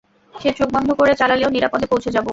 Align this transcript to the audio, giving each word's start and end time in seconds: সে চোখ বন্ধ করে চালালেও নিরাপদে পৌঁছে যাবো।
সে 0.33 0.49
চোখ 0.57 0.69
বন্ধ 0.75 0.89
করে 0.99 1.11
চালালেও 1.15 1.49
নিরাপদে 1.49 1.85
পৌঁছে 1.91 2.09
যাবো। 2.11 2.29